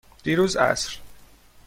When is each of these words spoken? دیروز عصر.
دیروز 0.23 0.55
عصر. 0.57 0.97